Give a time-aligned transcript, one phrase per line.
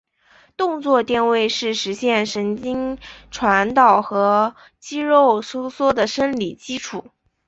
[0.57, 2.97] 动作电位是实现神经
[3.29, 7.05] 传导和肌肉收缩的生理基础。